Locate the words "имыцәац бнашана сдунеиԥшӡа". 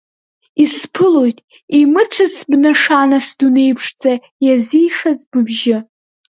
1.79-4.13